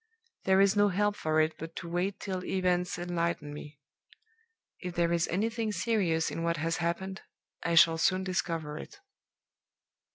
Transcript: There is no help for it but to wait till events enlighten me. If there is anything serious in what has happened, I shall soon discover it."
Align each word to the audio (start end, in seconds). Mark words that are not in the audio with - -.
There 0.45 0.59
is 0.59 0.75
no 0.75 0.87
help 0.89 1.15
for 1.15 1.39
it 1.41 1.53
but 1.59 1.75
to 1.75 1.87
wait 1.87 2.19
till 2.19 2.43
events 2.43 2.97
enlighten 2.97 3.53
me. 3.53 3.77
If 4.79 4.95
there 4.95 5.13
is 5.13 5.27
anything 5.27 5.71
serious 5.71 6.31
in 6.31 6.41
what 6.41 6.57
has 6.57 6.77
happened, 6.77 7.21
I 7.61 7.75
shall 7.75 7.99
soon 7.99 8.23
discover 8.23 8.79
it." 8.79 8.99